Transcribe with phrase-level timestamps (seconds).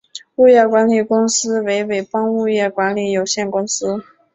[0.37, 4.03] 物业管理公司为伟邦物业管理有限公司。